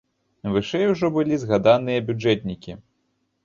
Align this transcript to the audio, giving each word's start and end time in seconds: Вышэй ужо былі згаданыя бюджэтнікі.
Вышэй 0.55 0.87
ужо 0.93 1.11
былі 1.19 1.39
згаданыя 1.43 2.05
бюджэтнікі. 2.11 2.81